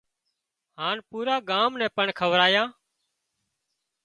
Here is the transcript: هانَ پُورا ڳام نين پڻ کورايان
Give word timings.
هانَ 0.79 0.97
پُورا 1.09 1.35
ڳام 1.49 1.71
نين 1.79 1.91
پڻ 1.97 2.07
کورايان 2.19 2.69